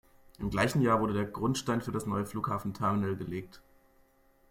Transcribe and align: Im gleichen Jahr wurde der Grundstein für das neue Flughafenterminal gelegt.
Im 0.39 0.49
gleichen 0.49 0.81
Jahr 0.81 0.99
wurde 0.99 1.13
der 1.13 1.25
Grundstein 1.25 1.79
für 1.83 1.91
das 1.91 2.07
neue 2.07 2.25
Flughafenterminal 2.25 3.15
gelegt. 3.15 3.61